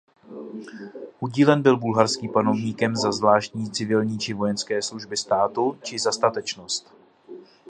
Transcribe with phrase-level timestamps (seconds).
[1.19, 6.93] Udílen byl bulharským panovníkem za zvláštní civilní či vojenské služby státu či za statečnost.